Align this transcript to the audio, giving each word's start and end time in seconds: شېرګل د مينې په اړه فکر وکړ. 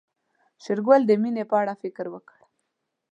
شېرګل 0.63 1.01
د 1.07 1.11
مينې 1.21 1.43
په 1.49 1.55
اړه 1.61 1.73
فکر 1.81 2.05
وکړ. 2.13 2.39